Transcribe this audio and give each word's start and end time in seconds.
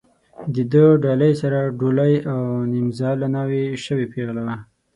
د 0.53 0.55
ده 0.71 0.85
ډالۍ 1.03 1.33
سره 1.41 1.59
ډولۍ 1.79 2.13
او 2.31 2.41
نیمزاله 2.73 3.27
ناوې 3.35 3.63
شوې 3.85 4.05
پېغله 4.13 4.41
وه. 4.47 4.55